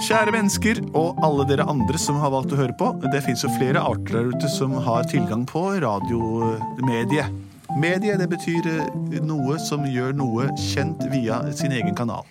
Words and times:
Kjære 0.00 0.32
mennesker 0.32 0.78
og 0.96 1.18
alle 1.24 1.44
dere 1.50 1.66
andre 1.68 1.98
som 2.00 2.16
har 2.22 2.32
valgt 2.32 2.54
å 2.54 2.58
høre 2.60 2.74
på. 2.80 2.88
Det 3.12 3.20
fins 3.24 3.44
jo 3.44 3.50
flere 3.58 3.82
arter 3.84 4.16
der 4.16 4.30
ute 4.32 4.48
som 4.52 4.72
har 4.86 5.04
tilgang 5.10 5.44
på 5.48 5.62
radiomedie. 5.84 7.26
Medie 7.78 8.16
det 8.18 8.26
betyr 8.32 8.66
eh, 8.66 9.20
noe 9.22 9.58
som 9.62 9.84
gjør 9.86 10.16
noe 10.18 10.48
kjent 10.58 11.04
via 11.12 11.42
sin 11.54 11.74
egen 11.76 11.94
kanal. 11.94 12.24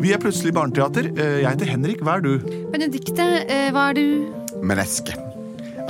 Vi 0.00 0.14
er 0.14 0.22
plutselig 0.22 0.54
Barneteater. 0.56 1.10
Eh, 1.12 1.40
Jeg 1.42 1.50
heter 1.50 1.72
Henrik. 1.74 2.00
Hva 2.06 2.16
er 2.16 2.24
du? 2.24 2.32
Benedikte, 2.72 3.26
eh, 3.44 3.68
hva 3.74 3.90
er 3.90 3.98
du? 3.98 4.62
Meneske. 4.62 5.18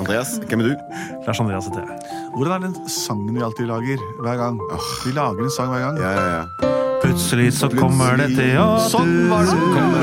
Andreas, 0.01 0.39
hvem 0.49 0.65
er 0.65 0.73
du? 0.73 0.99
Lars 1.29 1.41
Andreas 1.45 1.69
heter 1.69 1.85
jeg. 1.85 2.19
Hvordan 2.35 2.57
er 2.57 2.67
den 2.71 2.91
sangen 2.91 3.37
vi 3.37 3.45
alltid 3.45 3.69
lager 3.71 4.03
hver 4.25 4.41
gang? 4.41 4.61
Vi 5.05 5.13
lager 5.15 5.45
en 5.47 5.53
sang 5.55 5.71
hver 5.75 5.85
gang. 5.87 6.01
Ja, 6.01 6.13
ja, 6.17 6.29
ja. 6.41 6.80
Plutselig 7.03 7.55
så 7.55 7.69
kommer 7.71 8.17
det 8.17 8.29
teater. 8.37 8.89
Sånn 8.93 9.31
var 9.31 9.47
det. 9.49 9.57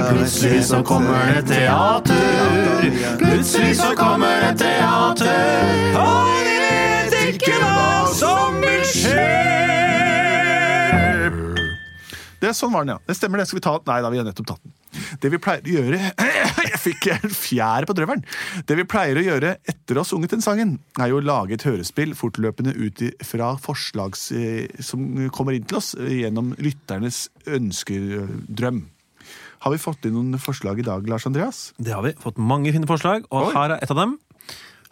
Plutselig 0.10 0.64
så 0.66 0.80
kommer 0.84 1.34
det 1.34 1.44
teater. 1.50 2.88
Plutselig 3.22 3.76
så 3.78 3.92
kommer 3.98 4.42
det 4.42 4.54
teater. 4.64 5.94
Og 6.02 6.32
vi 6.48 6.56
vet 6.64 7.18
ikke 7.34 7.54
hva 7.62 8.08
som 8.18 8.58
vil 8.64 8.82
skje. 8.90 9.28
Det, 12.38 12.50
er 12.50 12.58
sånn 12.58 12.74
var 12.74 12.86
den, 12.86 12.96
ja. 12.96 13.00
Det 13.06 13.18
stemmer, 13.18 13.42
det. 13.42 13.48
Skal 13.50 13.60
vi 13.62 13.66
ta 13.66 13.78
Nei 13.90 14.02
da, 14.02 14.14
vi 14.14 14.22
har 14.22 14.26
nettopp 14.28 14.50
tatt 14.56 14.64
den. 14.66 14.74
Det 15.22 15.32
vi 15.34 15.40
pleier 15.42 15.64
å 15.64 15.76
gjøre 15.78 16.02
Jeg 16.68 16.82
fikk 16.84 17.08
en 17.14 17.34
fjær 17.34 17.88
på 17.88 17.96
drøvelen. 17.98 18.26
Det 18.68 18.78
vi 18.80 18.86
pleier 18.90 19.20
å 19.20 19.26
gjøre 19.26 19.56
etter 19.68 19.98
å 19.98 20.04
ha 20.04 20.08
sunget 20.08 20.36
den 20.36 20.44
sangen, 20.44 20.76
er 21.00 21.12
jo 21.12 21.22
å 21.22 21.24
lage 21.26 21.56
et 21.58 21.66
hørespill 21.68 22.14
fortløpende 22.18 22.76
ut 22.76 23.02
fra 23.26 23.54
forslag 23.62 24.18
som 24.18 25.08
kommer 25.34 25.58
inn 25.58 25.66
til 25.68 25.80
oss 25.80 25.94
gjennom 25.98 26.54
lytternes 26.62 27.28
ønskedrøm. 27.48 28.84
Har 29.66 29.74
vi 29.74 29.82
fått 29.82 30.06
inn 30.06 30.16
noen 30.18 30.42
forslag 30.42 30.80
i 30.82 30.86
dag, 30.86 31.08
Lars 31.10 31.26
Andreas? 31.30 31.72
Det 31.82 31.96
har 31.96 32.06
vi. 32.06 32.14
Fått 32.22 32.38
mange 32.38 32.72
fine 32.76 32.90
forslag, 32.90 33.26
og 33.32 33.50
Oi. 33.50 33.56
her 33.56 33.74
er 33.76 33.84
et 33.84 33.94
av 33.94 34.00
dem. 34.00 34.18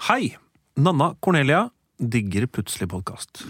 Hei! 0.10 0.36
Nanna 0.76 1.14
Cornelia 1.24 1.70
digger 1.98 2.46
plutselig 2.52 2.90
podkast. 2.92 3.46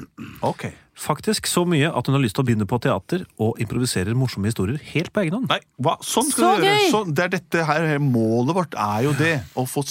Okay. 0.46 0.72
Faktisk 0.96 1.48
så 1.50 1.66
mye 1.68 1.90
at 1.90 2.08
hun 2.08 2.16
har 2.16 2.22
lyst 2.24 2.38
til 2.38 2.46
å 2.46 2.48
begynne 2.48 2.68
på 2.70 2.78
teater 2.84 3.26
og 3.42 3.58
improviserer 3.62 4.16
morsomme 4.18 4.48
historier 4.52 4.78
helt 4.94 5.12
på 5.12 5.24
egen 5.26 5.40
hånd. 5.40 5.50
Nei, 5.52 5.60
hva? 5.82 5.98
Sånn 6.06 6.30
skal 6.30 6.46
Så 6.46 6.52
du 6.62 6.64
gjøre. 6.64 6.76
gøy! 6.78 6.92
Sånn, 6.94 7.16
det 7.18 7.26
er 7.26 7.34
dette 7.36 7.66
her, 7.68 7.88
Målet 8.06 8.58
vårt 8.60 8.78
er 8.80 9.08
jo 9.08 9.16
det. 9.18 9.34
Å 9.58 9.66
få 9.68 9.84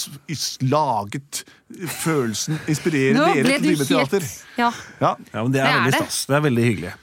laget 0.64 1.42
følelsen, 1.98 2.60
inspirere 2.70 3.18
Nå 3.18 3.26
dere 3.32 3.42
til 3.42 3.58
å 3.58 3.64
drive 3.66 3.82
med 3.82 3.90
teater. 3.90 4.28
Ja. 4.60 4.70
Ja, 5.00 5.16
Ja, 5.32 5.42
men 5.42 5.52
Det 5.52 5.60
er 5.60 5.66
Det 5.66 5.74
er 5.74 5.82
veldig 5.82 6.00
stas. 6.04 6.22
Det 6.30 6.38
er 6.38 6.46
veldig 6.48 6.68
hyggelig. 6.70 6.94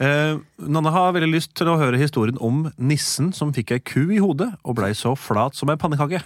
Uh, 0.00 0.40
Nanna 0.58 0.90
har 0.90 1.12
veldig 1.12 1.28
lyst 1.28 1.54
til 1.54 1.68
å 1.68 1.76
høre 1.76 2.00
historien 2.00 2.38
om 2.40 2.70
nissen 2.80 3.34
som 3.36 3.52
fikk 3.52 3.74
ei 3.76 3.80
ku 3.84 4.08
i 4.10 4.18
hodet 4.18 4.48
og 4.64 4.78
blei 4.80 4.94
så 4.96 5.12
flat 5.12 5.54
som 5.54 5.68
ei 5.68 5.76
pannekake. 5.76 6.22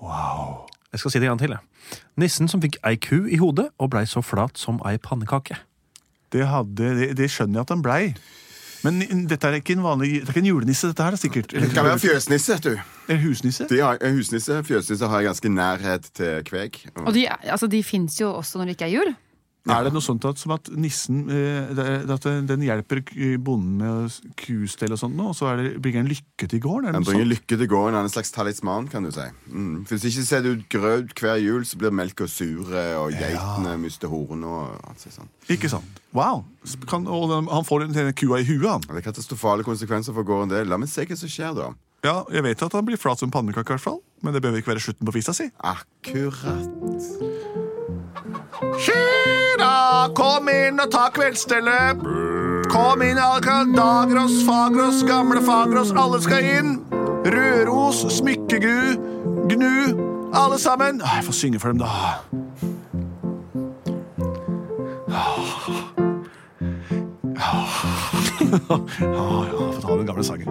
Wow. 0.00 0.69
Jeg 0.92 1.00
skal 1.02 1.12
si 1.12 1.20
det 1.22 1.28
en 1.28 1.36
gang 1.36 1.42
til. 1.44 1.54
jeg. 1.54 1.98
Nissen 2.18 2.48
som 2.50 2.62
fikk 2.62 2.80
ei 2.86 2.96
ku 2.98 3.24
i 3.30 3.38
hodet 3.38 3.68
og 3.78 3.90
blei 3.92 4.04
så 4.10 4.22
flat 4.24 4.58
som 4.58 4.80
ei 4.86 4.96
pannekake. 4.98 5.60
Det, 6.32 6.46
hadde, 6.46 6.94
det, 6.98 7.08
det 7.18 7.30
skjønner 7.30 7.60
jeg 7.60 7.66
at 7.68 7.74
han 7.74 7.82
blei. 7.82 8.02
Men 8.80 9.26
dette 9.28 9.44
er 9.48 9.58
ikke 9.58 9.74
en 9.76 9.82
vanlig 9.84 10.22
Det 10.22 10.30
er 10.30 10.32
ikke 10.32 10.40
en 10.40 10.46
julenisse, 10.54 10.88
dette 10.88 11.04
her, 11.04 11.16
sikkert? 11.20 11.52
Det 11.52 11.68
kan 11.74 11.84
være 11.84 12.00
fjøsnisse, 12.00 12.54
vet 12.56 12.64
du. 12.64 12.92
Eller 13.08 13.22
husnisse? 13.26 13.66
De 13.68 13.80
har, 13.84 13.98
husnisse, 14.14 14.62
Fjøsnisse 14.64 15.10
har 15.10 15.26
ganske 15.26 15.48
nærhet 15.52 16.06
til 16.16 16.44
kveg. 16.48 16.78
Og 17.04 17.12
de, 17.14 17.26
altså, 17.28 17.68
de 17.68 17.82
fins 17.84 18.20
jo 18.20 18.32
også 18.38 18.58
når 18.58 18.70
det 18.70 18.78
ikke 18.78 18.88
er 18.88 18.94
jul. 18.94 19.12
Er 19.68 19.84
det 19.84 19.90
noe 19.92 20.00
sånt 20.00 20.24
at, 20.24 20.38
som 20.40 20.54
at 20.54 20.70
nissen 20.72 21.26
eh, 21.28 22.00
At 22.08 22.24
den 22.48 22.62
hjelper 22.64 23.02
bonden 23.44 23.76
med 23.76 24.14
kustell 24.40 24.94
og 24.94 25.00
sånt, 25.02 25.12
nå, 25.18 25.26
og 25.30 25.36
så 25.36 25.50
det, 25.58 25.74
bringer 25.84 26.00
den 26.00 26.08
lykke 26.14 26.48
til 26.48 26.62
gården? 26.64 26.88
Det 26.88 26.94
Han 26.96 27.04
bringer 27.04 27.26
sånt? 27.26 27.34
lykke 27.34 27.58
til 27.60 27.68
gården. 27.68 27.98
Er 27.98 28.08
en 28.08 28.14
slags 28.14 28.32
talisman, 28.32 28.88
kan 28.88 29.04
du 29.04 29.10
si. 29.12 29.26
Mm. 29.52 29.84
Hvis 29.90 30.06
ikke 30.08 30.24
ser 30.24 30.46
du 30.46 30.64
grøt 30.72 31.12
hver 31.20 31.36
jul, 31.44 31.66
så 31.68 31.76
blir 31.76 31.92
melka 31.92 32.26
sure, 32.30 32.86
og 33.02 33.12
geitene 33.12 33.76
mister 33.82 34.08
horn 34.08 34.44
og 34.48 34.80
alt 34.88 35.04
sånt. 35.04 35.28
Ikke 35.52 35.68
sant? 35.68 36.00
Wow. 36.16 36.44
Kan, 36.88 37.04
og 37.06 37.28
den, 37.30 37.52
han 37.52 37.68
får 37.68 37.84
den 37.90 38.12
kua 38.16 38.40
i 38.40 38.48
huet, 38.48 38.64
han. 38.70 38.80
Det 38.88 38.96
er 39.02 39.08
katastrofale 39.10 39.66
konsekvenser 39.66 40.16
for 40.16 40.24
gården. 40.24 40.50
det. 40.56 40.64
La 40.72 40.80
meg 40.80 40.88
se 40.88 41.04
hva 41.04 41.16
som 41.20 41.28
skjer, 41.30 41.52
da. 41.58 41.70
Ja, 42.00 42.24
Jeg 42.32 42.42
vet 42.48 42.62
at 42.64 42.72
han 42.72 42.86
blir 42.88 42.96
flat 42.96 43.20
som 43.20 43.30
pannekake, 43.30 43.68
i 43.68 43.76
hvert 43.76 43.84
fall. 43.84 44.00
Men 44.24 44.32
det 44.32 44.40
behøver 44.40 44.62
ikke 44.64 44.72
være 44.72 44.80
slutten 44.88 45.04
på 45.08 45.12
fisa 45.20 45.36
si. 45.36 45.50
Akkurat. 45.60 46.64
Kira, 48.60 50.08
kom 50.14 50.48
inn 50.52 50.80
og 50.82 50.90
ta 50.92 51.08
kveldsstellet. 51.14 52.02
Kom 52.70 53.02
inn, 53.02 53.18
alle 53.18 53.40
Dagros, 53.74 54.42
Fagros, 54.46 55.02
gamle 55.08 55.40
Fagros, 55.42 55.92
alle 55.96 56.20
skal 56.22 56.44
inn. 56.44 56.76
Røros, 57.24 58.04
Smykkegu, 58.12 58.96
Gnu, 59.50 60.30
alle 60.32 60.58
sammen. 60.58 61.00
Jeg 61.00 61.24
får 61.24 61.32
synge 61.32 61.60
for 61.60 61.68
dem, 61.68 61.78
da. 61.78 61.88
Ja, 68.50 69.44
ja, 69.46 69.72
få 69.72 69.80
ta 69.80 69.96
den 69.96 70.06
gamle 70.06 70.24
sangen. 70.24 70.48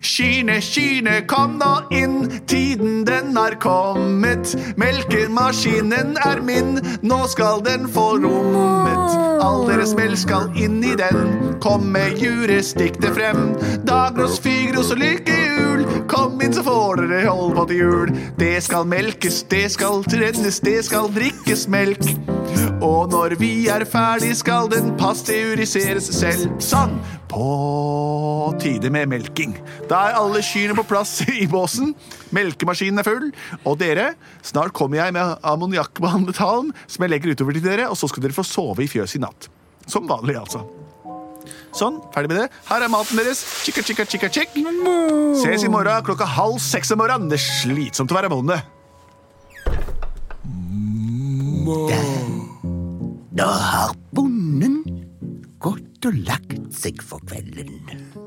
Kine, 0.00 0.60
Kine, 0.60 1.26
kom 1.26 1.58
nå 1.60 1.82
inn, 1.92 2.30
tiden 2.48 3.04
den 3.04 3.36
har 3.36 3.52
kommet. 3.60 4.54
Melkemaskinen 4.80 6.16
er 6.24 6.40
min, 6.40 6.80
nå 7.04 7.18
skal 7.28 7.60
den 7.66 7.84
få 7.88 8.14
rommet. 8.22 9.18
All 9.44 9.66
deres 9.68 9.92
melk 9.98 10.16
skal 10.22 10.48
inn 10.56 10.80
i 10.84 10.94
den, 10.96 11.20
kom 11.60 11.90
med 11.92 12.16
juret, 12.16 12.64
stikk 12.72 12.96
det 13.04 13.12
frem. 13.18 13.52
Dagros, 13.84 14.40
Figros 14.40 14.92
og 14.94 15.04
lykkehjul, 15.04 15.84
kom 16.08 16.40
inn 16.40 16.56
så 16.56 16.64
får 16.64 17.04
dere 17.04 17.28
hold 17.28 17.56
på 17.60 17.68
til 17.68 17.84
jul. 17.84 18.18
Det 18.40 18.56
skal 18.64 18.88
melkes, 18.88 19.44
det 19.52 19.66
skal 19.76 20.00
trennes, 20.08 20.64
det 20.64 20.80
skal 20.88 21.12
drikkes 21.12 21.68
melk. 21.68 22.39
Og 22.80 23.10
når 23.12 23.34
vi 23.40 23.68
er 23.68 23.84
ferdig, 23.88 24.32
skal 24.38 24.68
den 24.72 24.94
pasteuriseres 24.96 26.06
selv. 26.16 26.48
Sånn! 26.64 26.96
På 27.30 28.50
tide 28.58 28.88
med 28.90 29.10
melking. 29.12 29.52
Da 29.90 30.00
er 30.08 30.16
alle 30.18 30.40
kyrne 30.42 30.74
på 30.78 30.86
plass 30.88 31.18
i 31.42 31.44
båsen. 31.50 31.92
Melkemaskinen 32.34 33.02
er 33.02 33.06
full. 33.06 33.28
Og 33.68 33.76
dere, 33.82 34.14
snart 34.42 34.72
kommer 34.76 35.02
jeg 35.02 35.14
med 35.14 35.36
ammoniakkbehandlet 35.46 36.40
halm 36.40 36.72
som 36.86 37.04
jeg 37.04 37.12
legger 37.12 37.36
utover 37.36 37.58
til 37.58 37.68
dere, 37.68 37.90
og 37.92 38.00
så 38.00 38.08
skal 38.10 38.24
dere 38.24 38.36
få 38.36 38.46
sove 38.48 38.86
i 38.86 38.90
fjøset 38.90 39.20
i 39.20 39.24
natt. 39.26 39.50
Som 39.90 40.08
vanlig, 40.08 40.38
altså. 40.40 40.64
Sånn, 41.76 42.00
ferdig 42.14 42.32
med 42.32 42.40
det. 42.42 42.48
Her 42.66 42.82
er 42.86 42.90
maten 42.90 43.20
deres. 43.20 43.44
Chicka, 43.62 43.84
chicka, 43.86 44.08
chicka, 44.08 44.32
chick. 44.32 44.56
Ses 45.44 45.68
i 45.68 45.70
morgen 45.70 46.04
klokka 46.08 46.26
halv 46.26 46.58
seks 46.64 46.96
om 46.96 47.04
morgenen. 47.04 47.28
Det 47.30 47.38
er 47.38 47.46
slitsomt 47.46 48.10
å 48.10 48.18
være 48.18 48.32
bonde. 48.32 48.58
Da 53.40 53.46
har 53.48 53.92
bonden 54.12 54.82
gått 55.64 56.04
og 56.04 56.16
lagt 56.26 56.74
seg 56.76 56.98
for 57.00 57.22
kvelden. 57.24 57.86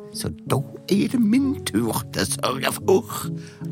Så 0.09 0.31
da 0.49 0.57
er 0.89 1.11
det 1.11 1.19
min 1.21 1.51
tur 1.69 1.99
til 2.15 2.23
å 2.23 2.31
sørge 2.31 2.71
for 2.79 3.11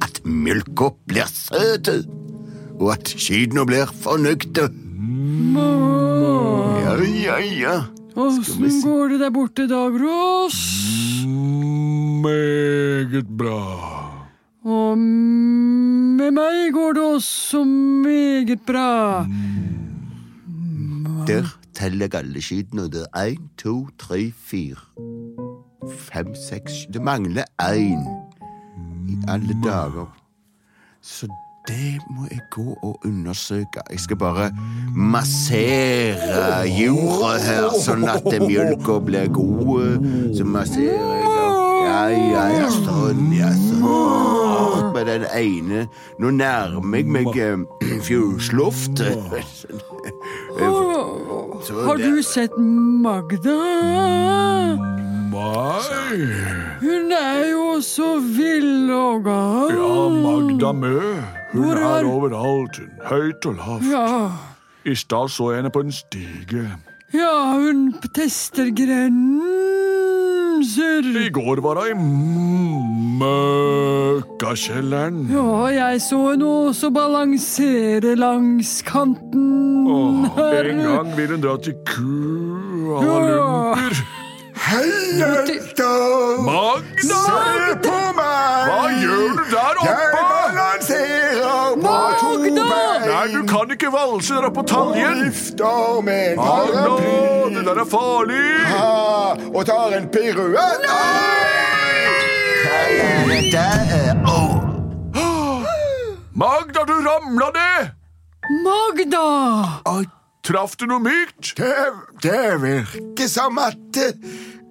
at 0.06 0.20
mjølka 0.22 0.92
blir 1.10 1.32
søt, 1.34 1.90
og 2.78 2.92
at 2.94 3.10
kyrne 3.16 3.66
blir 3.66 3.90
fornøyde. 4.04 4.68
Ja, 6.84 6.94
ja, 7.10 7.40
ja. 7.42 7.76
Åssen 8.14 8.78
går 8.86 9.16
det 9.16 9.20
der 9.24 9.34
borte, 9.34 9.66
Dagros? 9.72 10.62
Meget 12.22 13.34
bra. 13.42 13.64
Og 14.62 14.94
med 16.22 16.38
meg 16.38 16.70
går 16.78 17.00
det 17.00 17.10
også 17.18 17.66
meget 17.66 18.62
bra. 18.62 19.26
Der 21.32 21.44
teller 21.76 22.08
jeg 22.12 22.16
alle 22.16 22.42
kyrne. 22.42 22.84
Det 22.92 23.06
er 23.16 23.26
én, 23.26 23.48
to, 23.58 23.88
tre, 24.00 24.34
fire, 24.46 24.76
fem, 25.98 26.36
seks. 26.50 26.72
Det 26.94 27.02
mangler 27.02 27.44
én 27.62 28.04
i 29.10 29.16
alle 29.28 29.58
dager. 29.64 30.18
Så 31.02 31.28
det 31.68 32.00
må 32.10 32.28
jeg 32.32 32.40
gå 32.52 32.78
og 32.84 33.00
undersøke. 33.06 33.82
Jeg 33.92 34.00
skal 34.00 34.18
bare 34.18 34.52
massere 34.96 36.68
jorda 36.80 37.32
her, 37.46 37.70
sånn 37.86 38.04
at 38.10 38.28
mjølka 38.28 39.00
blir 39.06 39.32
god. 39.32 40.04
Så 40.38 40.44
masserer 40.44 41.16
jeg. 41.16 41.28
Ja, 41.92 42.08
ja, 42.08 42.44
ja, 42.60 42.70
sånn, 42.72 43.32
ja, 43.36 43.50
sånn. 43.56 44.94
den 45.06 45.26
ene 45.34 45.88
Nå 46.20 46.30
nærmer 46.30 46.98
jeg 46.98 47.08
meg 47.12 47.36
eh, 47.36 47.58
fjøsloftet. 48.08 49.18
Så 51.72 51.84
Har 51.88 51.98
du 51.98 52.22
sett 52.24 52.52
Magda? 52.58 53.58
Nei. 55.32 56.18
Hun 56.82 57.12
er 57.16 57.46
jo 57.52 57.80
så 57.86 58.10
vill 58.36 58.92
og 58.92 59.24
gal. 59.24 59.72
Ja, 59.72 60.10
Magda 60.26 60.72
Mø. 60.76 61.00
Hun 61.54 61.64
Hvor 61.64 61.76
er- 61.76 62.00
er 62.02 62.06
overalt. 62.12 62.80
Høyt 63.08 63.46
og 63.46 63.56
lavt. 63.56 63.84
Ja, 63.92 64.32
I 64.86 64.96
stad 64.96 65.30
så 65.30 65.50
jeg 65.52 65.58
henne 65.62 65.70
på 65.72 65.80
en 65.80 65.92
stige. 65.92 66.68
ja, 67.14 67.54
hun 67.56 67.94
tester 68.14 68.72
grenser. 68.72 69.22
I 71.26 71.30
går 71.30 71.62
var 71.62 71.76
hun 71.76 71.88
i 71.88 71.94
møkkakjelleren. 73.22 75.18
Ja, 75.32 75.66
jeg 75.76 76.02
så 76.02 76.20
henne 76.32 76.48
også 76.68 76.90
balansere 76.96 78.16
langs 78.20 78.82
kanten. 78.88 79.88
Åh, 79.88 80.26
her. 80.38 80.64
en 80.72 80.82
gang 80.86 81.10
vil 81.18 81.30
hun 81.36 81.42
dra 81.44 81.58
til 81.64 81.76
ku 81.88 82.10
Ja. 83.02 83.76
Hei, 84.62 84.92
jenta! 85.18 85.92
Magda! 86.46 87.22
Se 87.26 87.78
på 87.82 87.98
meg! 88.16 88.68
Hva 88.68 88.84
gjør 89.02 89.32
du 89.38 89.44
der 89.50 89.74
oppe? 89.82 89.88
Jeg 89.90 89.98
balanserer 90.14 91.74
på 91.82 91.96
to 92.22 92.30
bein. 92.44 92.60
Nei, 93.08 93.26
du 93.34 93.42
kan 93.50 93.74
ikke 93.74 93.90
valse 93.96 94.38
der 94.38 94.48
oppe 94.52 94.62
på 94.62 94.68
taljen. 94.70 95.24
Vifter 95.26 96.02
med 96.06 96.22
en 96.32 96.38
Magda, 96.44 96.96
det 97.56 97.66
der 97.68 97.84
er 97.84 97.90
farlig. 97.90 98.46
Ha, 98.70 98.94
og 99.50 99.62
tar 99.66 99.98
en 99.98 100.08
piruett. 100.14 101.71
Er? 103.02 104.16
Magda, 106.34 106.84
du 106.86 106.94
ramla 106.94 107.52
ned! 107.56 107.92
Magda! 108.64 110.06
Traff 110.42 110.76
du 110.76 110.88
noe 110.90 111.02
mykt? 111.04 111.52
Det, 111.60 111.74
det 112.24 112.62
virker 112.64 113.28
som 113.30 113.60
at 113.62 114.00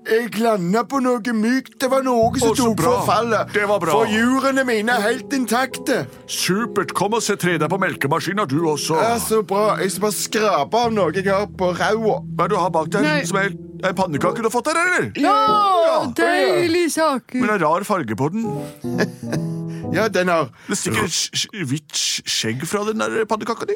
jeg 0.09 0.39
landa 0.41 0.83
på 0.89 1.01
noe 1.05 1.35
mykt. 1.37 1.75
Det 1.81 1.89
var 1.93 2.05
noe 2.07 2.41
som 2.41 2.55
tok 2.57 2.81
for 2.83 3.03
fallet. 3.09 3.51
Det 3.55 3.67
var 3.69 3.81
bra. 3.83 3.93
For 3.95 4.11
hjulene 4.11 4.65
mine 4.69 4.95
er 4.97 5.05
helt 5.05 5.35
intakte. 5.37 6.05
Supert. 6.31 6.95
Kom 6.97 7.17
og 7.19 7.25
se 7.25 7.37
tre 7.41 7.57
deg 7.61 7.71
på 7.71 7.79
melkemaskina, 7.81 8.47
du 8.49 8.59
også. 8.71 8.99
Er 9.05 9.21
så 9.23 9.43
bra. 9.47 9.77
Jeg 9.83 9.93
skal 9.95 10.07
bare 10.07 10.19
skrape 10.19 10.85
av 10.87 10.95
noe 10.97 11.13
jeg 11.17 11.29
har 11.29 11.47
på 11.51 11.73
ræva. 11.77 12.21
Hva 12.25 12.47
er 12.47 12.49
det 12.49 12.57
du 12.57 12.59
har 12.63 12.73
bak 12.75 12.91
deg? 12.97 13.07
Nei. 13.07 13.21
Som 13.29 13.41
er 13.43 13.53
en 13.53 13.97
pannekake 13.97 14.41
du 14.41 14.49
har 14.49 14.55
fått 14.55 14.71
der, 14.73 14.81
eller? 14.81 15.11
Ja, 15.21 16.03
deilig 16.17 16.89
sak. 16.97 17.37
Men 17.37 17.49
det 17.53 17.61
er 17.61 17.65
rar 17.67 17.87
farge 17.89 18.17
på 18.19 18.33
den. 18.35 18.51
Ja, 19.91 20.05
den 20.07 20.29
har 20.31 20.53
Det 20.69 20.77
stikker 20.79 21.03
et 21.03 21.67
hvitt 21.67 21.97
skjegg 21.99 22.61
fra 22.69 22.85
den 22.87 23.01
der 23.03 23.25
pannekaka 23.27 23.67
di. 23.67 23.75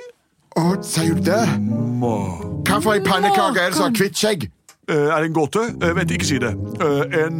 Å, 0.55 0.77
sier 0.87 1.17
du 1.19 1.25
det? 1.27 1.41
Hva 1.99 2.77
for 2.79 2.93
ei 2.95 3.01
pannekake 3.03 3.59
er 3.59 3.73
det 3.73 3.79
som 3.81 3.89
har 3.89 3.97
hvitt 3.99 4.21
skjegg? 4.21 4.47
Eh, 4.89 5.09
er 5.17 5.21
det 5.23 5.29
en 5.31 5.37
gåte? 5.37 5.63
Uh, 5.81 5.93
vent, 5.97 6.11
ikke 6.13 6.27
si 6.29 6.39
det. 6.43 6.51
Eh, 6.81 7.19
en 7.25 7.39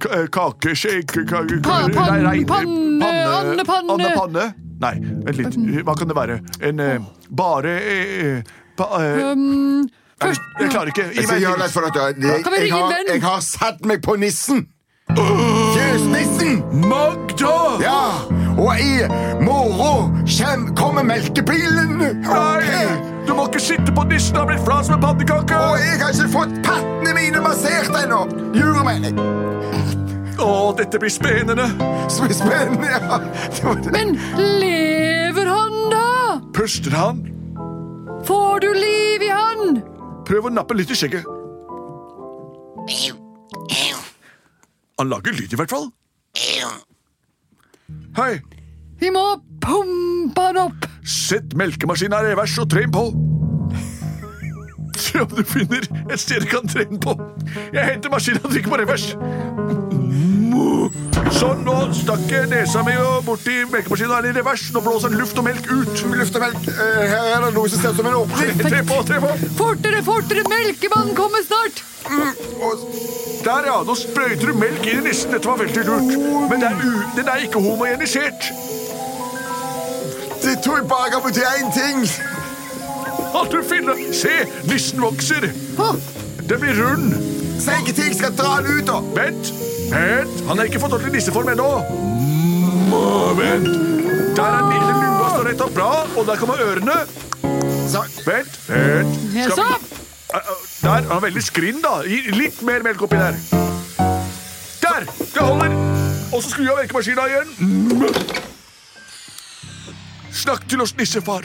ka 0.00 0.08
Kake, 0.26 0.30
kakeskjegg 0.34 1.12
panne, 1.30 1.60
panne, 1.62 1.94
Pa- 1.94 2.16
nei, 2.24 2.44
pann- 2.44 2.98
nei, 2.98 3.10
panne, 3.10 3.52
andepanne. 3.52 3.92
Andepanne? 3.94 4.46
Nei, 4.80 4.94
vent 5.26 5.36
litt. 5.38 5.58
Hva 5.86 5.94
kan 5.98 6.08
det 6.10 6.16
være? 6.16 6.40
En 6.64 6.80
eh, 6.80 6.98
bare 7.30 7.76
eh, 7.78 8.36
eh, 8.38 8.42
Um, 8.80 9.88
Jeg 10.22 10.70
klarer 10.70 10.88
ikke. 10.88 11.04
Gi 11.12 11.26
meg 11.28 11.42
en 11.44 13.08
jeg 13.12 13.22
har 13.22 13.40
satt 13.44 13.84
meg 13.84 14.00
på 14.04 14.16
nissen. 14.16 14.66
Fjøsnissen! 15.12 16.62
Magda! 16.88 17.52
Ja, 17.82 18.00
og 18.60 18.80
i 18.80 18.92
morgen 19.44 20.20
kjem, 20.28 20.68
kommer 20.76 21.06
melkebilen. 21.06 21.96
Nei! 22.24 22.84
Du 23.26 23.32
må 23.36 23.46
ikke 23.48 23.62
sitte 23.62 23.94
på 23.94 24.04
nissen 24.10 24.36
og 24.40 24.50
bli 24.50 24.58
flat 24.64 24.88
som 24.88 24.98
en 24.98 25.04
pannekake! 25.04 25.56
Og 25.56 25.80
jeg 25.80 26.00
har 26.02 26.12
ikke 26.12 26.28
fått 26.32 26.54
pattene 26.66 27.14
mine 27.16 27.42
massert 27.44 27.94
ennå. 28.02 28.24
Jurer 28.56 28.84
meg. 28.86 29.08
Å, 30.40 30.72
dette 30.76 31.00
blir 31.00 31.12
spennende. 31.12 31.66
Så 32.10 32.28
spennende. 32.32 32.88
Ja. 32.90 33.20
Det 33.20 33.74
det. 33.84 33.92
Men 33.94 34.14
lever 34.60 35.50
han, 35.50 35.76
da? 35.92 36.06
Puster 36.56 36.96
han? 36.96 37.24
Får 38.28 38.64
du 38.64 38.70
liv 38.76 39.24
i 39.24 39.32
han? 39.32 39.80
Prøv 40.28 40.48
å 40.48 40.54
nappe 40.54 40.76
litt 40.76 40.92
i 40.92 40.98
skjegget. 40.98 41.24
Han 45.00 45.08
lager 45.08 45.32
lyd, 45.32 45.52
i 45.52 45.56
hvert 45.56 45.72
fall. 45.72 45.90
Hei, 48.16 48.40
Vi 49.00 49.10
må 49.14 49.22
pumpe 49.62 50.40
han 50.50 50.56
opp. 50.66 50.86
sett 51.06 51.54
melkemaskinen 51.56 52.18
i 52.26 52.30
revers 52.32 52.56
og 52.60 52.68
tren 52.70 52.90
på. 52.92 53.04
Se 55.00 55.20
om 55.22 55.30
du 55.32 55.42
finner 55.48 55.86
et 56.10 56.20
sted 56.20 56.42
du 56.44 56.48
kan 56.50 56.66
trene 56.68 56.98
på. 57.00 57.14
Jeg 57.72 57.84
henter 57.86 58.12
maskinen 58.12 58.42
og 58.44 58.52
trykker 58.52 58.70
på 58.74 58.80
revers. 58.82 59.06
Sånn, 61.30 61.62
nå 61.64 61.76
stakk 61.94 62.26
nesa 62.50 62.82
mi 62.84 62.92
borti 63.24 63.54
er 63.62 63.70
den 63.70 64.28
i 64.30 64.34
revers. 64.36 64.66
Nå 64.74 64.82
blåser 64.84 65.08
den 65.14 65.18
luft 65.22 65.38
og 65.38 65.46
melk 65.46 65.70
ut. 65.70 66.02
Luft 66.18 66.36
og 66.36 66.42
melk. 66.44 66.68
Eh, 66.68 67.06
Her 67.08 67.38
er 67.38 67.46
det 67.46 67.54
noe 67.56 67.68
som 67.70 67.80
ser 67.80 67.94
ut 67.94 68.00
som 68.02 68.10
en 68.10 68.18
åpning. 68.20 68.58
Tre 68.66 68.82
på, 68.90 69.00
tre 69.08 69.20
på. 69.22 69.32
Fortere, 69.56 70.02
fortere! 70.04 70.44
Melkemannen 70.50 71.14
kommer 71.16 71.46
snart! 71.46 71.84
Der, 73.44 73.62
ja. 73.66 73.76
Nå 73.86 73.94
sprøyter 73.96 74.50
du 74.50 74.58
melk 74.58 74.84
inn 74.86 75.00
i 75.00 75.08
nissen. 75.08 75.32
Dette 75.32 75.48
var 75.48 75.56
veldig 75.62 75.84
lurt. 75.86 76.12
Men 76.50 76.60
den 76.60 76.68
er, 76.68 76.82
u 76.84 76.92
den 77.16 77.28
er 77.28 77.44
ikke 77.46 77.62
homogenisert. 77.62 78.50
Det 80.42 80.58
tok 80.64 80.86
bare 80.88 81.20
på 81.22 81.30
til 81.36 81.42
én 81.44 81.72
ting. 81.74 82.04
At 83.40 83.50
du 83.52 83.60
finner 83.62 83.94
Se, 84.12 84.32
nissen 84.68 85.00
vokser. 85.02 85.48
Den 86.48 86.60
blir 86.60 86.74
rund. 86.82 87.12
Si 87.60 87.70
ikke 87.86 87.94
jeg 88.06 88.14
skal 88.16 88.32
dra 88.38 88.56
den 88.64 88.78
ut, 88.80 88.86
da. 88.88 89.00
Vent. 89.16 89.52
Vent. 89.92 90.42
Han 90.48 90.58
har 90.58 90.64
ikke 90.70 90.80
fått 90.80 90.92
ordentlig 90.96 91.18
nisseform 91.20 91.48
ennå. 91.52 91.68
Vent. 93.38 93.68
Der 94.36 94.56
er 94.56 94.70
lille 94.72 94.94
lua 95.02 95.28
står 95.34 95.48
rett 95.50 95.60
opp. 95.66 95.74
Bra. 95.76 95.90
Og 96.16 96.26
der 96.26 96.36
kommer 96.40 96.62
ørene. 96.64 96.98
Vent. 97.44 98.26
Vent. 98.26 98.56
Skal 98.64 99.56
vi- 99.56 99.60
eh, 99.60 99.69
Er 101.20 101.26
veldig 101.26 101.42
skrinn, 101.44 101.82
da. 101.84 101.98
Gi 102.08 102.32
litt 102.32 102.62
mer 102.64 102.80
melk 102.80 103.02
oppi 103.04 103.18
der. 103.20 103.34
Der. 104.80 105.04
Det 105.04 105.42
holder. 105.44 105.74
Og 106.32 106.40
så 106.40 106.48
skru 106.54 106.64
av 106.64 106.80
melkemaskina 106.80 107.26
igjen. 107.28 107.50
Snakk 110.32 110.64
til 110.64 110.80
oss, 110.80 110.96
nissefar. 110.96 111.44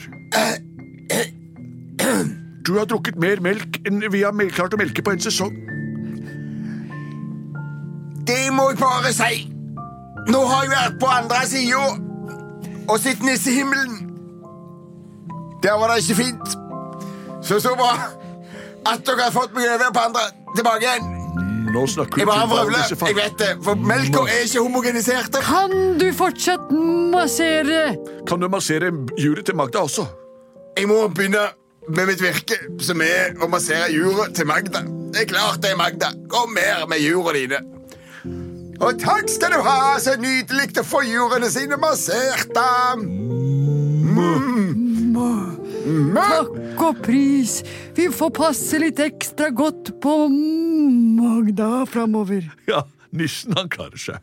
Du 2.64 2.74
har 2.78 2.88
drukket 2.88 3.20
mer 3.20 3.44
melk 3.44 3.82
enn 3.84 4.00
vi 4.00 4.24
har 4.24 4.56
klart 4.56 4.80
å 4.80 4.80
melke 4.80 5.04
på 5.04 5.12
en 5.12 5.28
sesong. 5.28 5.52
det 8.26 8.48
må 8.56 8.72
jeg 8.72 8.80
bare 8.80 9.12
si. 9.14 9.46
Nå 10.32 10.48
har 10.48 10.64
jeg 10.64 10.72
vært 10.72 11.00
på 11.04 11.16
andre 11.20 11.46
sida 11.52 11.86
og 12.88 13.00
sett 13.04 13.28
nissehimmelen. 13.28 14.06
Der 15.68 15.76
var 15.84 15.92
det 15.92 16.06
ikke 16.06 16.24
fint. 16.24 16.62
Så 17.44 17.60
så 17.60 17.76
bra 17.76 18.24
at 18.86 19.06
dere 19.08 19.28
har 19.28 19.34
fått 19.34 19.54
meg 19.56 19.68
over 19.74 19.92
på 19.94 20.04
andre 20.10 20.26
tilbake 20.56 20.86
igjen. 20.86 21.12
Nå 21.76 21.84
snakker 21.92 22.22
Jeg 22.22 22.28
du 22.28 22.32
bare 22.32 22.48
vrøvler. 22.48 22.94
Jeg 23.10 23.18
vet 23.18 23.38
det, 23.42 23.52
for 23.66 23.76
melka 23.90 24.24
er 24.32 24.46
ikke 24.46 24.64
homogenisert. 24.64 25.40
Kan 25.44 25.98
du 26.00 26.08
fortsatt 26.16 26.72
massere? 27.12 27.96
Kan 28.30 28.44
du 28.44 28.48
massere 28.52 28.92
juret 29.20 29.46
til 29.50 29.58
Magda 29.60 29.84
også? 29.84 30.06
Jeg 30.78 30.88
må 30.92 31.08
begynne 31.08 31.48
med 31.88 32.10
mitt 32.10 32.22
virke, 32.22 32.58
som 32.82 33.02
er 33.02 33.36
å 33.42 33.50
massere 33.52 33.90
juret 33.94 34.36
til 34.38 34.48
Magda. 34.50 34.86
Det 35.14 35.26
er 35.26 35.30
klart 35.30 35.62
det, 35.64 35.76
Magda. 35.78 36.14
Kom 36.32 36.54
mer 36.56 36.86
med 36.90 37.04
jura 37.04 37.36
dine. 37.36 37.62
Og 38.84 38.98
takk 39.00 39.30
skal 39.32 39.56
du 39.56 39.62
ha, 39.64 39.96
så 40.04 40.18
nydelig 40.20 40.74
å 40.82 40.84
få 40.84 41.04
jurene 41.08 41.50
sine 41.52 41.78
massert. 41.80 42.50
da. 42.56 42.96
Mm. 42.96 44.56
Takk 45.86 46.82
og 46.82 47.02
pris. 47.06 47.60
Vi 47.96 48.08
får 48.14 48.32
passe 48.34 48.80
litt 48.82 49.00
ekstra 49.00 49.52
godt 49.54 49.94
på 50.02 50.16
Magda 50.30 51.86
framover. 51.90 52.50
Ja, 52.72 52.84
nissen 53.12 53.54
han 53.58 53.70
klarer 53.70 54.02
seg. 54.02 54.18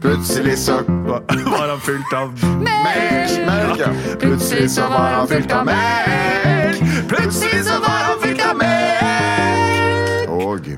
Plutselig 0.00 0.56
så 0.58 0.80
Var 1.52 1.68
han 1.68 1.80
fylt 1.84 2.12
av 2.16 2.32
Melk, 2.64 3.34
melk, 3.46 3.78
ja. 3.78 3.90
Plutselig 4.18 4.70
så 4.72 4.88
var 4.88 5.12
han 5.18 5.28
fylt 5.28 5.52
av 5.52 5.68
melk. 5.68 6.80
Plutselig 7.08 7.64
så 7.68 7.76
var 7.84 8.00
han 8.08 8.20
fylt 8.24 8.44
av 8.48 8.56
melk. 8.62 10.30
Og 10.40 10.72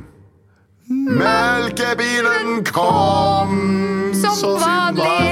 melkebilen 1.23 2.65
kom 2.75 3.55
Som 4.19 4.59
vanlig. 4.61 5.32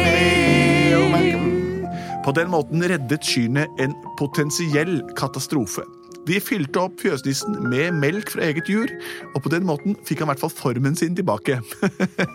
På 2.24 2.34
den 2.36 2.50
måten 2.52 2.84
reddet 2.84 3.24
kyrne 3.24 3.64
en 3.80 3.94
potensiell 4.18 5.00
katastrofe. 5.16 5.86
De 6.28 6.36
fylte 6.42 6.82
opp 6.82 7.00
fjøsnissen 7.00 7.56
med 7.72 7.96
melk 7.96 8.34
fra 8.34 8.44
eget 8.50 8.68
jur, 8.68 8.90
og 9.32 9.40
på 9.40 9.52
den 9.54 9.64
måten 9.66 9.96
fikk 10.04 10.20
han 10.20 10.28
i 10.28 10.30
hvert 10.34 10.42
fall 10.42 10.52
formen 10.52 10.98
sin 10.98 11.16
tilbake. 11.16 11.56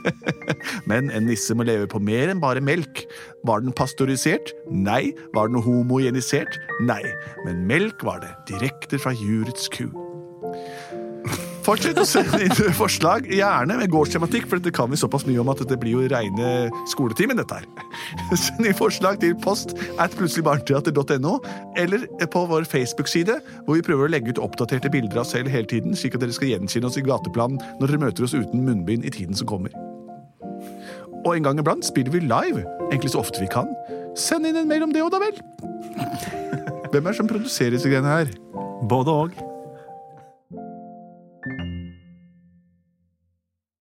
Men 0.90 1.12
en 1.14 1.30
nisse 1.30 1.54
må 1.54 1.68
leve 1.70 1.86
på 1.92 2.02
mer 2.02 2.34
enn 2.34 2.42
bare 2.42 2.64
melk. 2.66 3.04
Var 3.46 3.62
den 3.62 3.76
pastorisert? 3.78 4.56
Nei. 4.74 5.14
Var 5.38 5.54
den 5.54 5.62
homogenisert? 5.62 6.58
Nei. 6.90 7.04
Men 7.46 7.62
melk 7.70 8.04
var 8.08 8.26
det, 8.26 8.34
direkte 8.50 9.00
fra 9.02 9.14
jurets 9.14 9.70
ku. 9.70 9.86
Fortsett 11.66 11.98
å 11.98 12.06
sende 12.06 12.44
inn 12.46 12.74
forslag, 12.78 13.26
gjerne 13.32 13.80
med 13.80 13.90
gårdstematikk, 13.90 14.46
for 14.50 14.62
dette 14.62 14.74
kan 14.76 14.92
vi 14.92 15.00
såpass 15.02 15.26
mye 15.26 15.40
om 15.42 15.50
at 15.50 15.64
dette 15.64 15.78
blir 15.82 15.96
jo 15.96 16.04
reine 16.12 16.52
skoletimen, 16.92 17.40
dette 17.42 17.58
her. 17.58 17.66
Send 18.44 18.68
inn 18.70 18.78
forslag 18.78 19.18
til 19.24 19.34
post 19.42 19.74
at 20.02 20.14
plutseligbarneteater.no, 20.20 21.40
eller 21.82 22.06
på 22.30 22.44
vår 22.52 22.70
Facebook-side, 22.70 23.40
hvor 23.66 23.80
vi 23.80 23.86
prøver 23.88 24.06
å 24.06 24.14
legge 24.14 24.36
ut 24.36 24.44
oppdaterte 24.46 24.92
bilder 24.94 25.18
av 25.18 25.26
oss 25.26 25.34
selv 25.34 25.50
hele 25.54 25.70
tiden, 25.72 25.98
slik 25.98 26.20
at 26.20 26.26
dere 26.26 26.36
skal 26.38 26.54
gjenkjenne 26.54 26.92
oss 26.92 27.00
i 27.02 27.06
gateplanen 27.06 27.58
når 27.80 27.96
dere 27.96 28.04
møter 28.06 28.28
oss 28.28 28.38
uten 28.38 28.62
munnbind 28.68 29.08
i 29.08 29.16
tiden 29.16 29.38
som 29.38 29.50
kommer. 29.50 29.74
Og 31.26 31.32
en 31.34 31.48
gang 31.48 31.58
iblant 31.58 31.88
spiller 31.88 32.14
vi 32.14 32.22
live, 32.28 32.62
egentlig 32.92 33.16
så 33.16 33.24
ofte 33.26 33.42
vi 33.42 33.50
kan. 33.50 33.74
Send 34.14 34.46
inn 34.46 34.62
en 34.62 34.70
mail 34.70 34.86
om 34.86 34.94
det 34.94 35.02
òg, 35.02 35.10
da 35.16 35.24
vel. 35.24 35.42
Hvem 36.94 37.02
er 37.02 37.10
det 37.10 37.18
som 37.18 37.34
produserer 37.34 37.74
disse 37.80 37.90
greiene 37.90 38.14
her? 38.20 38.34
Både 38.86 39.20
og. 39.26 39.46